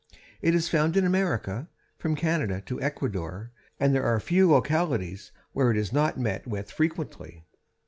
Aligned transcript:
It 0.41 0.55
is 0.55 0.67
found 0.67 0.97
in 0.97 1.05
America 1.05 1.69
from 1.95 2.15
Canada 2.15 2.59
to 2.65 2.81
Ecuador, 2.81 3.51
and 3.79 3.93
there 3.93 4.01
are 4.03 4.19
few 4.19 4.49
localities 4.49 5.31
where 5.51 5.69
it 5.69 5.77
is 5.77 5.93
not 5.93 6.19
met 6.19 6.47
with 6.47 6.71
frequently. 6.71 7.45